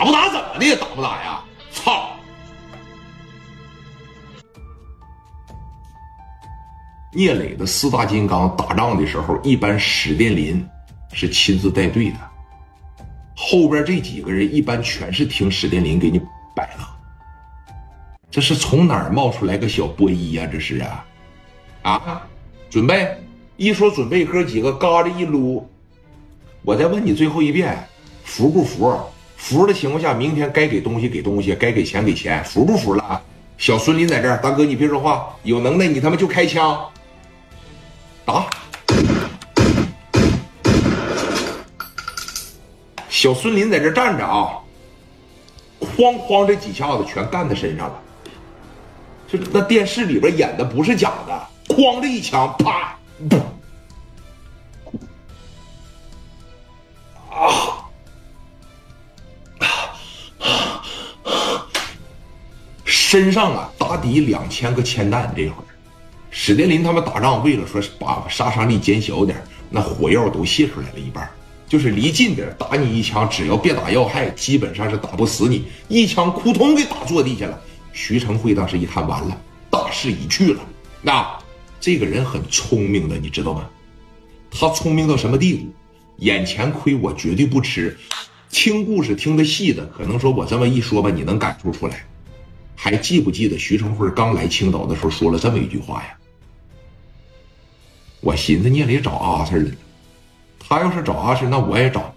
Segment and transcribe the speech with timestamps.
[0.00, 1.42] 打不打怎么的打不打呀？
[1.70, 2.16] 操！
[7.12, 10.66] 聂磊的四大金刚打仗的时候，一般史殿林
[11.12, 12.16] 是亲自带队的，
[13.36, 16.18] 后边这几个人一般全是听史殿林给你
[16.56, 16.96] 摆了。
[18.30, 20.48] 这是从哪儿冒出来个小波一呀？
[20.50, 21.04] 这是啊，
[21.82, 22.22] 啊，
[22.70, 23.22] 准备，
[23.58, 25.68] 一说准备，哥几个嘎着一撸。
[26.62, 27.86] 我再问你最后一遍，
[28.24, 28.98] 服不服？
[29.40, 33.20] 服的情况下，明天该给东西给东西，该给钱给钱，服不服了？
[33.56, 36.78] 小孙林在这儿，大哥你别说话，有能耐你他妈就开枪。
[38.24, 38.46] 打！
[43.08, 44.58] 小孙林在这站着啊，
[45.80, 48.00] 哐哐这几下子全干他身上了。
[49.26, 52.96] 就那电视里边演的不是假的，哐这一枪，啪！
[63.10, 65.64] 身上啊打底两千个铅弹，这会儿。
[66.30, 71.28] 史殿林他们打仗，为了说把杀伤力减小点，那火药都泄出来了一半。
[71.66, 75.64] 就是离近点打你一枪，只要别打要害，基本上是打不死你。
[75.88, 77.60] 一枪扑通给打坐地下了。
[77.92, 79.36] 徐成辉当时一看，完了，
[79.68, 80.60] 大势已去了。
[81.02, 81.28] 那
[81.80, 83.68] 这个人很聪明的，你知道吗？
[84.52, 85.66] 他聪明到什么地步？
[86.18, 87.98] 眼前亏我绝对不吃。
[88.52, 92.04] 听故事听得细的，可能说我这么一说吧，你能感受出来。
[92.82, 96.16] 还记不记得徐成辉刚来青岛的时候说了这么一句话呀？
[98.22, 99.70] 我寻思聂磊找阿 Sir 了，
[100.58, 102.10] 他要是找阿 Sir，那我也找。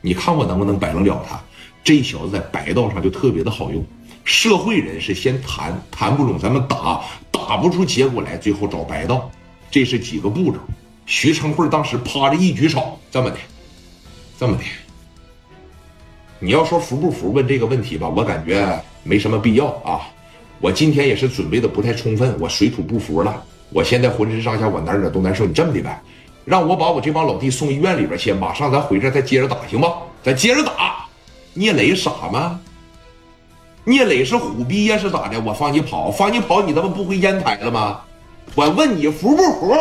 [0.00, 1.38] 你看我能不能摆弄了他？
[1.84, 3.84] 这小子在白道上就特别的好用。
[4.24, 9.30] 社会人是先谈谈不拢，咱们打打不出结果来，最后找白道。
[9.70, 10.58] 这是几个步骤。
[11.04, 13.36] 徐成辉当时趴着一举手，这么的，
[14.40, 14.64] 这么的。
[16.38, 17.32] 你要说服不服？
[17.32, 18.66] 问这个问题吧，我感觉
[19.02, 20.00] 没什么必要啊。
[20.60, 23.42] 我今天也是准备的不太充分，我水土不服了。
[23.70, 25.46] 我现在浑身上下我哪哪都难受。
[25.46, 26.00] 你这么的呗，
[26.44, 29.90] 让我把我这帮老弟送医院里边去，马上咱回这再接着打，行不？
[30.22, 31.06] 咱接着打。
[31.54, 32.60] 聂磊傻吗？
[33.84, 35.40] 聂磊是虎逼呀，是咋的？
[35.40, 38.00] 我放你跑，放你跑，你他妈不回烟台了吗？
[38.54, 39.74] 我问你服不服？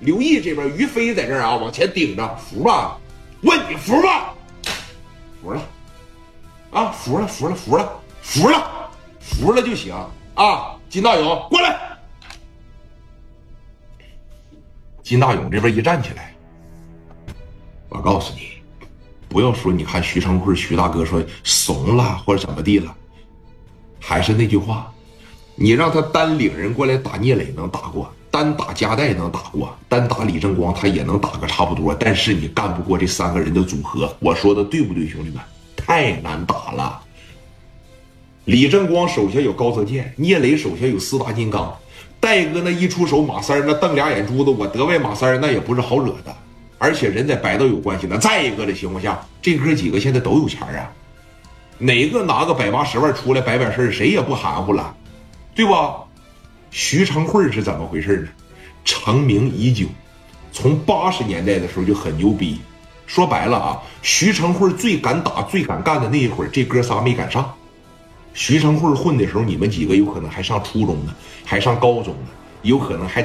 [0.00, 2.98] 刘毅这边，于飞在这儿啊，往前顶着，服吧？
[3.42, 4.34] 问你服吧？
[5.42, 5.62] 服了，
[6.76, 9.94] 啊，服了，服了，服了，服了，服了就行
[10.34, 10.76] 啊！
[10.90, 11.80] 金大勇过来。
[15.02, 16.34] 金大勇这边一站起来，
[17.88, 18.60] 我告诉你，
[19.26, 22.94] 不要说你看徐成辉徐大哥说怂了或者怎么地了，
[23.98, 24.92] 还是那句话，
[25.54, 35.40] 你让他单领人过来打聂磊能打过，单打加代能打过，单打李正光他也能打个差不多，但是你干不过这三个人的组合，我说的对不对，兄弟们？
[35.86, 37.00] 太难打了。
[38.44, 41.72] 李正光手下有高泽健，聂磊手下有四大金刚。
[42.18, 46.36] 戴哥那一出手，马三那瞪俩眼珠子，我得外马三那也不是好惹的，
[46.78, 48.18] 而且人在白道有关系呢。
[48.18, 50.90] 再一个的情况下，这哥几个现在都有钱啊，
[51.78, 54.92] 哪个拿个百八十万出来摆摆事谁也不含糊了，
[55.54, 55.94] 对吧？
[56.72, 58.28] 徐成慧是怎么回事呢？
[58.84, 59.86] 成名已久，
[60.50, 62.58] 从八十年代的时候就很牛逼。
[63.06, 67.54] 说白了啊，徐成慧最敢打、最敢干的那一会儿，这哥仨没赶上。
[68.34, 72.28] 徐成慧混的时候，你们几个有可能还上初中呢，还上高中呢，
[72.62, 73.24] 有可能还。